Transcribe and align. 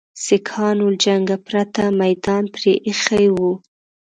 سیکهانو 0.25 0.85
له 0.93 0.97
جنګه 1.03 1.37
پرته 1.47 1.83
میدان 2.01 2.43
پرې 2.53 2.73
ایښی 2.87 3.27
وو. 3.35 3.51